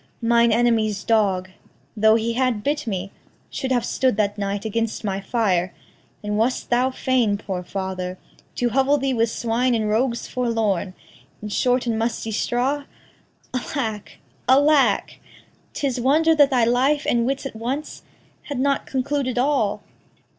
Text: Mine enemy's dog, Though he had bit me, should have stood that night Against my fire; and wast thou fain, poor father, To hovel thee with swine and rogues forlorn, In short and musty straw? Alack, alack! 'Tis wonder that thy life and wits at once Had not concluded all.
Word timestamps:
Mine 0.23 0.51
enemy's 0.51 1.03
dog, 1.03 1.51
Though 1.95 2.15
he 2.15 2.33
had 2.33 2.63
bit 2.63 2.87
me, 2.87 3.11
should 3.51 3.71
have 3.71 3.85
stood 3.85 4.17
that 4.17 4.35
night 4.35 4.65
Against 4.65 5.03
my 5.03 5.19
fire; 5.21 5.75
and 6.23 6.39
wast 6.39 6.71
thou 6.71 6.89
fain, 6.89 7.37
poor 7.37 7.61
father, 7.61 8.17
To 8.55 8.69
hovel 8.69 8.97
thee 8.97 9.13
with 9.13 9.29
swine 9.29 9.75
and 9.75 9.87
rogues 9.87 10.27
forlorn, 10.27 10.95
In 11.43 11.49
short 11.49 11.85
and 11.85 11.99
musty 11.99 12.31
straw? 12.31 12.85
Alack, 13.53 14.17
alack! 14.49 15.19
'Tis 15.75 16.01
wonder 16.01 16.33
that 16.33 16.49
thy 16.49 16.65
life 16.65 17.05
and 17.07 17.27
wits 17.27 17.45
at 17.45 17.55
once 17.55 18.01
Had 18.45 18.59
not 18.59 18.87
concluded 18.87 19.37
all. 19.37 19.83